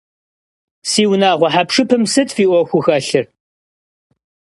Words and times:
Си 0.89 1.03
унагъуэ 1.11 1.49
хьэпшыпым 1.53 2.03
сыт 2.11 2.29
фи 2.35 2.45
Ӏуэхуу 2.49 2.83
хэлъыр? 2.85 3.25